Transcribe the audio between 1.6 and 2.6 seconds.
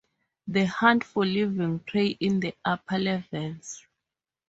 prey in the